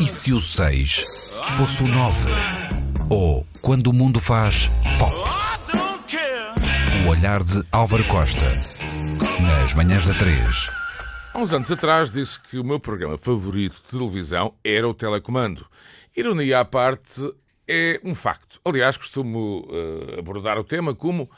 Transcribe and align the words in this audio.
E 0.00 0.04
se 0.06 0.32
o 0.32 0.40
6 0.40 1.34
fosse 1.56 1.82
o 1.82 1.88
9? 1.88 2.30
Ou 3.10 3.44
quando 3.60 3.88
o 3.88 3.92
mundo 3.92 4.20
faz 4.20 4.70
pop? 4.96 5.12
O 7.04 7.10
olhar 7.10 7.42
de 7.42 7.64
Álvaro 7.72 8.04
Costa. 8.04 8.44
Nas 9.42 9.74
manhãs 9.74 10.06
da 10.06 10.14
3. 10.14 10.70
Há 11.34 11.38
uns 11.40 11.52
anos 11.52 11.72
atrás 11.72 12.12
disse 12.12 12.40
que 12.40 12.60
o 12.60 12.64
meu 12.64 12.78
programa 12.78 13.18
favorito 13.18 13.74
de 13.74 13.98
televisão 13.98 14.54
era 14.62 14.88
o 14.88 14.94
telecomando. 14.94 15.66
Ironia 16.16 16.60
à 16.60 16.64
parte, 16.64 17.20
é 17.66 18.00
um 18.04 18.14
facto. 18.14 18.60
Aliás, 18.64 18.96
costumo 18.96 19.66
uh, 19.68 20.20
abordar 20.20 20.58
o 20.58 20.64
tema 20.64 20.94
como, 20.94 21.28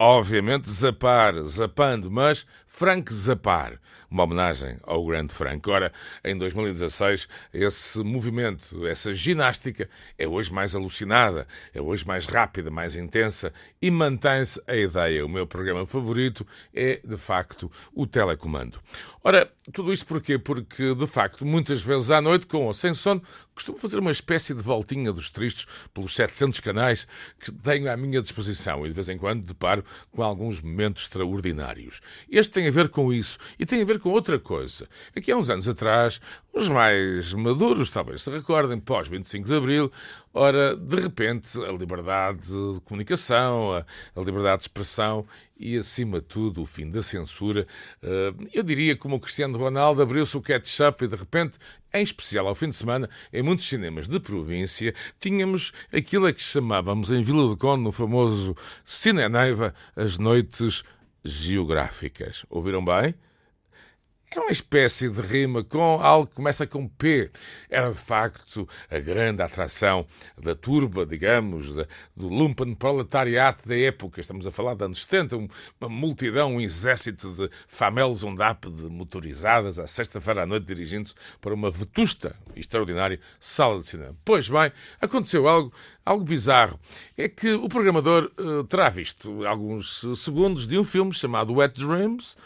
obviamente, 0.00 0.70
zapar, 0.70 1.34
zapando, 1.42 2.10
mas 2.10 2.46
Frank 2.66 3.12
Zapar 3.12 3.78
uma 4.10 4.24
homenagem 4.24 4.76
ao 4.82 5.06
grande 5.06 5.32
Franco. 5.32 5.70
Ora, 5.70 5.92
em 6.24 6.36
2016, 6.36 7.28
esse 7.54 8.00
movimento, 8.00 8.86
essa 8.86 9.14
ginástica 9.14 9.88
é 10.18 10.26
hoje 10.26 10.52
mais 10.52 10.74
alucinada, 10.74 11.46
é 11.72 11.80
hoje 11.80 12.04
mais 12.04 12.26
rápida, 12.26 12.70
mais 12.70 12.96
intensa 12.96 13.52
e 13.80 13.90
mantém-se 13.90 14.60
a 14.66 14.74
ideia. 14.74 15.24
O 15.24 15.28
meu 15.28 15.46
programa 15.46 15.86
favorito 15.86 16.44
é, 16.74 17.00
de 17.04 17.16
facto, 17.16 17.70
o 17.94 18.06
telecomando. 18.06 18.80
Ora, 19.22 19.50
tudo 19.72 19.92
isto 19.92 20.06
porquê? 20.06 20.38
Porque, 20.38 20.94
de 20.94 21.06
facto, 21.06 21.44
muitas 21.44 21.82
vezes 21.82 22.10
à 22.10 22.20
noite, 22.20 22.46
com 22.46 22.64
ou 22.64 22.72
sem 22.72 22.92
sono, 22.94 23.22
costumo 23.54 23.78
fazer 23.78 23.98
uma 23.98 24.10
espécie 24.10 24.54
de 24.54 24.62
voltinha 24.62 25.12
dos 25.12 25.30
tristes 25.30 25.66
pelos 25.92 26.16
700 26.16 26.58
canais 26.60 27.06
que 27.38 27.52
tenho 27.52 27.90
à 27.92 27.96
minha 27.96 28.22
disposição 28.22 28.84
e, 28.84 28.88
de 28.88 28.94
vez 28.94 29.08
em 29.08 29.18
quando, 29.18 29.44
deparo 29.44 29.84
com 30.10 30.22
alguns 30.22 30.60
momentos 30.60 31.04
extraordinários. 31.04 32.00
Este 32.30 32.54
tem 32.54 32.68
a 32.68 32.70
ver 32.70 32.88
com 32.88 33.12
isso 33.12 33.38
e 33.58 33.66
tem 33.66 33.82
a 33.82 33.84
ver 33.84 33.98
com 33.98 34.10
outra 34.10 34.38
coisa. 34.38 34.88
Aqui 35.16 35.32
há 35.32 35.36
uns 35.36 35.50
anos 35.50 35.68
atrás, 35.68 36.20
os 36.52 36.68
mais 36.68 37.32
maduros 37.32 37.90
talvez 37.90 38.22
se 38.22 38.30
recordem, 38.30 38.78
pós 38.78 39.08
25 39.08 39.46
de 39.46 39.54
Abril, 39.54 39.92
ora, 40.32 40.76
de 40.76 40.96
repente, 40.96 41.58
a 41.62 41.72
liberdade 41.72 42.46
de 42.46 42.80
comunicação, 42.84 43.74
a, 43.74 44.20
liberdade 44.20 44.58
de 44.58 44.62
expressão 44.64 45.26
e, 45.58 45.76
acima 45.76 46.20
de 46.20 46.26
tudo, 46.26 46.62
o 46.62 46.66
fim 46.66 46.88
da 46.88 47.02
censura. 47.02 47.66
Uh, 48.02 48.48
eu 48.52 48.62
diria 48.62 48.96
como 48.96 49.16
o 49.16 49.20
Cristiano 49.20 49.58
Ronaldo 49.58 50.02
abriu-se 50.02 50.36
o 50.36 50.40
ketchup 50.40 51.04
e, 51.04 51.08
de 51.08 51.16
repente, 51.16 51.58
em 51.92 52.02
especial 52.02 52.46
ao 52.46 52.54
fim 52.54 52.68
de 52.68 52.76
semana, 52.76 53.08
em 53.32 53.42
muitos 53.42 53.66
cinemas 53.66 54.08
de 54.08 54.20
província, 54.20 54.94
tínhamos 55.18 55.72
aquilo 55.92 56.26
a 56.26 56.32
que 56.32 56.42
chamávamos 56.42 57.10
em 57.10 57.22
Vila 57.22 57.48
do 57.48 57.56
Conde, 57.56 57.82
no 57.82 57.92
famoso 57.92 58.56
Cine 58.84 59.28
Neiva, 59.28 59.74
as 59.96 60.18
noites 60.18 60.82
geográficas. 61.24 62.46
Ouviram 62.48 62.84
bem? 62.84 63.14
É 64.32 64.38
uma 64.38 64.52
espécie 64.52 65.08
de 65.08 65.20
rima 65.20 65.64
com 65.64 66.00
algo 66.00 66.28
que 66.28 66.36
começa 66.36 66.64
com 66.64 66.86
P. 66.86 67.32
Era 67.68 67.90
de 67.90 67.98
facto 67.98 68.68
a 68.88 69.00
grande 69.00 69.42
atração 69.42 70.06
da 70.40 70.54
turba, 70.54 71.04
digamos, 71.04 71.74
da, 71.74 71.84
do 72.16 72.28
lumpen 72.28 72.72
proletariat 72.76 73.58
da 73.66 73.76
época. 73.76 74.20
Estamos 74.20 74.46
a 74.46 74.52
falar 74.52 74.76
de 74.76 74.84
anos 74.84 75.02
70, 75.02 75.36
uma 75.80 75.88
multidão, 75.88 76.54
um 76.54 76.60
exército 76.60 77.28
de 77.34 77.50
famelos 77.66 78.22
undap 78.22 78.70
de 78.70 78.84
motorizadas 78.84 79.80
à 79.80 79.88
sexta-feira 79.88 80.44
à 80.44 80.46
noite 80.46 80.64
dirigindo-se 80.64 81.14
para 81.40 81.52
uma 81.52 81.68
vetusta 81.68 82.36
e 82.54 82.60
extraordinária 82.60 83.18
sala 83.40 83.80
de 83.80 83.86
cinema. 83.86 84.14
Pois 84.24 84.48
bem, 84.48 84.70
aconteceu 85.00 85.48
algo 85.48 85.72
algo 86.04 86.24
bizarro. 86.24 86.78
É 87.16 87.28
que 87.28 87.52
o 87.52 87.68
programador 87.68 88.30
uh, 88.38 88.64
terá 88.64 88.88
visto 88.88 89.46
alguns 89.46 90.04
segundos 90.16 90.66
de 90.66 90.78
um 90.78 90.84
filme 90.84 91.12
chamado 91.12 91.54
Wet 91.54 91.78
Dreams, 91.78 92.36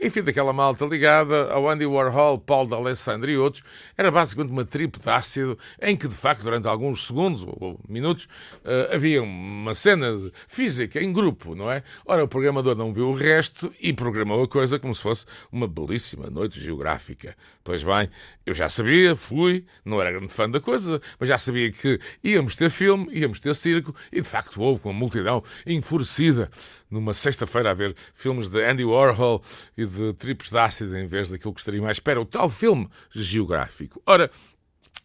enfim, 0.00 0.22
daquela 0.22 0.52
malta 0.52 0.84
ligada 0.84 1.50
ao 1.52 1.68
Andy 1.68 1.86
Warhol, 1.86 2.38
Paulo 2.38 2.68
D'Alessandro 2.68 3.30
e 3.30 3.36
outros, 3.36 3.62
era 3.96 4.10
basicamente 4.10 4.52
uma 4.52 4.64
tripe 4.64 4.98
de 4.98 5.10
ácido 5.10 5.58
em 5.80 5.96
que, 5.96 6.06
de 6.06 6.14
facto, 6.14 6.42
durante 6.42 6.68
alguns 6.68 7.06
segundos 7.06 7.44
ou 7.44 7.80
minutos, 7.88 8.24
uh, 8.64 8.94
havia 8.94 9.22
uma 9.22 9.74
cena 9.74 10.06
física 10.46 11.02
em 11.02 11.12
grupo, 11.12 11.54
não 11.54 11.70
é? 11.70 11.82
Ora, 12.06 12.22
o 12.22 12.28
programador 12.28 12.76
não 12.76 12.92
viu 12.92 13.08
o 13.08 13.14
resto 13.14 13.72
e 13.80 13.92
programou 13.92 14.42
a 14.42 14.48
coisa 14.48 14.78
como 14.78 14.94
se 14.94 15.02
fosse 15.02 15.26
uma 15.50 15.66
belíssima 15.66 16.30
noite 16.30 16.60
geográfica. 16.60 17.36
Pois 17.64 17.82
bem, 17.82 18.08
eu 18.46 18.54
já 18.54 18.68
sabia, 18.68 19.16
fui, 19.16 19.64
não 19.84 20.00
era 20.00 20.12
grande 20.12 20.32
fã 20.32 20.48
da 20.48 20.60
coisa, 20.60 21.00
mas 21.18 21.28
já 21.28 21.38
sabia 21.38 21.70
que 21.70 21.98
íamos 22.22 22.54
ter 22.56 22.70
filme, 22.70 23.08
íamos 23.12 23.40
ter 23.40 23.54
circo 23.54 23.94
e, 24.12 24.20
de 24.20 24.28
facto, 24.28 24.60
houve 24.62 24.80
com 24.80 24.92
multidão 24.92 25.42
enfurecida 25.66 26.50
numa 26.90 27.14
sexta-feira 27.14 27.70
a 27.70 27.74
ver 27.74 27.94
filmes 28.14 28.48
de 28.48 28.64
Andy 28.64 28.84
Warhol 28.84 29.42
e 29.76 29.84
de 29.84 30.12
tripos 30.14 30.50
de 30.50 30.58
ácido 30.58 30.96
em 30.96 31.06
vez 31.06 31.30
daquilo 31.30 31.52
que 31.52 31.60
estaria 31.60 31.82
mais 31.82 31.96
espera, 31.96 32.20
o 32.20 32.24
tal 32.24 32.48
filme 32.48 32.88
geográfico. 33.12 34.02
Ora, 34.06 34.30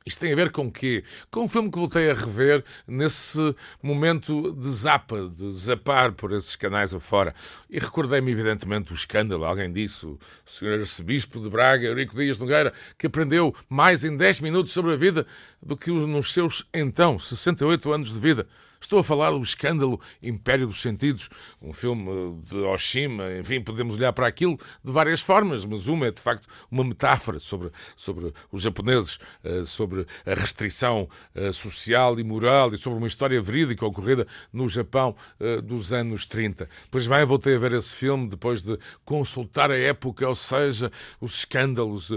isto 0.06 0.20
tem 0.20 0.34
a 0.34 0.36
ver 0.36 0.52
com 0.52 0.68
o 0.68 0.72
quê? 0.72 1.02
Com 1.32 1.46
um 1.46 1.48
filme 1.48 1.72
que 1.72 1.80
voltei 1.80 2.12
a 2.12 2.14
rever 2.14 2.62
nesse 2.86 3.56
momento 3.82 4.52
de 4.54 4.70
zapa, 4.70 5.30
de 5.30 5.52
zapar 5.54 6.12
por 6.12 6.34
esses 6.34 6.58
canais 6.58 6.94
afora. 6.94 7.34
E 7.70 7.80
recordei-me, 7.80 8.30
evidentemente, 8.30 8.92
o 8.92 8.96
escândalo, 8.96 9.46
alguém 9.46 9.72
disse, 9.72 10.06
o 10.06 10.20
Sr. 10.46 10.82
Arcebispo 10.82 11.40
de 11.40 11.50
Braga, 11.50 11.88
Eurico 11.88 12.18
Dias 12.18 12.38
Nogueira, 12.38 12.74
que 12.98 13.08
aprendeu 13.08 13.56
mais 13.70 14.04
em 14.04 14.18
10 14.18 14.42
minutos 14.42 14.74
sobre 14.74 14.92
a 14.92 14.98
vida 14.98 15.26
do 15.62 15.78
que 15.78 15.90
nos 15.90 16.34
seus, 16.34 16.68
então, 16.74 17.18
68 17.18 17.94
anos 17.94 18.14
de 18.14 18.20
vida. 18.20 18.46
Estou 18.84 19.00
a 19.00 19.04
falar 19.04 19.32
do 19.32 19.42
escândalo 19.42 19.98
Império 20.22 20.68
dos 20.68 20.82
Sentidos, 20.82 21.30
um 21.62 21.72
filme 21.72 22.38
de 22.44 22.58
Oshima, 22.58 23.32
enfim, 23.40 23.62
podemos 23.62 23.96
olhar 23.96 24.12
para 24.12 24.28
aquilo 24.28 24.58
de 24.84 24.92
várias 24.92 25.22
formas, 25.22 25.64
mas 25.64 25.88
uma 25.88 26.08
é 26.08 26.12
de 26.12 26.20
facto 26.20 26.46
uma 26.70 26.84
metáfora 26.84 27.40
sobre, 27.40 27.72
sobre 27.96 28.34
os 28.52 28.62
japoneses, 28.62 29.20
eh, 29.42 29.64
sobre 29.64 30.06
a 30.26 30.34
restrição 30.34 31.08
eh, 31.34 31.54
social 31.54 32.20
e 32.20 32.26
moral 32.26 32.74
e 32.74 32.78
sobre 32.78 33.00
uma 33.00 33.08
história 33.08 33.42
verídica 33.42 33.86
ocorrida 33.86 34.28
no 34.52 34.68
Japão 34.68 35.16
eh, 35.40 35.62
dos 35.62 35.94
anos 35.94 36.26
30. 36.26 36.68
Pois 36.92 37.08
bem, 37.08 37.24
voltei 37.24 37.56
a 37.56 37.60
ver 37.60 37.72
esse 37.72 37.96
filme 37.96 38.28
depois 38.28 38.62
de 38.64 38.78
consultar 39.06 39.72
a 39.72 39.78
época, 39.78 40.28
ou 40.28 40.36
seja, 40.36 40.92
os 41.22 41.36
escândalos, 41.36 42.12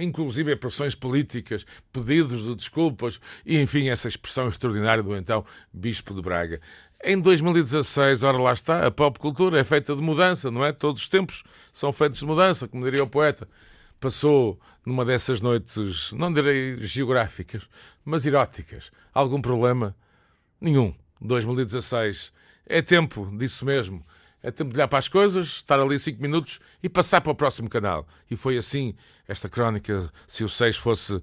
inclusive 0.00 0.54
pressões 0.54 0.94
políticas, 0.94 1.66
pedidos 1.92 2.44
de 2.44 2.54
desculpas 2.54 3.18
e, 3.44 3.60
enfim, 3.60 3.88
essa 3.88 4.06
expressão 4.06 4.46
extraordinária 4.46 5.02
do 5.02 5.16
então 5.16 5.44
Bispo 5.72 6.11
de 6.14 6.22
Braga. 6.22 6.60
Em 7.04 7.20
2016, 7.20 8.22
ora 8.22 8.38
lá 8.38 8.52
está, 8.52 8.86
a 8.86 8.90
pop 8.90 9.18
cultura 9.18 9.60
é 9.60 9.64
feita 9.64 9.94
de 9.96 10.02
mudança, 10.02 10.50
não 10.50 10.64
é? 10.64 10.72
Todos 10.72 11.02
os 11.02 11.08
tempos 11.08 11.42
são 11.72 11.92
feitos 11.92 12.20
de 12.20 12.26
mudança, 12.26 12.68
como 12.68 12.84
diria 12.84 13.02
o 13.02 13.08
poeta. 13.08 13.48
Passou 13.98 14.58
numa 14.86 15.04
dessas 15.04 15.40
noites, 15.40 16.12
não 16.12 16.32
direi 16.32 16.76
geográficas, 16.76 17.68
mas 18.04 18.24
eróticas. 18.26 18.90
Algum 19.12 19.40
problema? 19.40 19.96
Nenhum. 20.60 20.94
2016. 21.20 22.32
É 22.66 22.82
tempo 22.82 23.30
disso 23.36 23.64
mesmo. 23.64 24.04
É 24.42 24.50
tempo 24.50 24.70
de 24.70 24.76
olhar 24.76 24.88
para 24.88 24.98
as 24.98 25.08
coisas, 25.08 25.46
estar 25.46 25.78
ali 25.78 25.98
cinco 25.98 26.20
minutos 26.20 26.58
e 26.82 26.88
passar 26.88 27.20
para 27.20 27.30
o 27.30 27.34
próximo 27.34 27.68
canal. 27.68 28.06
E 28.30 28.36
foi 28.36 28.56
assim 28.56 28.94
esta 29.28 29.48
crónica, 29.48 30.12
se 30.26 30.42
o 30.42 30.48
6 30.48 30.76
fosse 30.76 31.22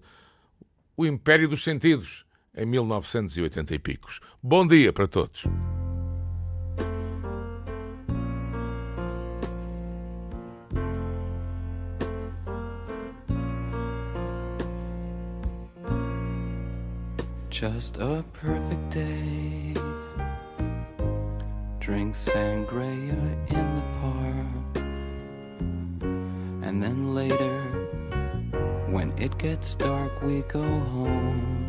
o 0.95 1.05
Império 1.05 1.47
dos 1.47 1.63
Sentidos 1.63 2.25
em 2.59 2.65
1980 2.65 3.73
e 3.73 3.79
picos. 3.79 4.19
Bom 4.43 4.67
dia 4.67 4.91
para 4.91 5.07
todos. 5.07 5.45
Just 17.49 17.97
a 17.97 18.23
perfect 18.33 18.89
day. 18.89 19.73
Drink 21.79 22.15
sangria 22.15 23.17
in 23.49 23.75
the 23.75 23.83
park. 23.99 24.83
And 26.63 26.81
then 26.81 27.13
later, 27.13 27.61
when 28.89 29.11
it 29.17 29.37
gets 29.37 29.75
dark, 29.75 30.21
we 30.21 30.41
go 30.43 30.61
home. 30.61 31.68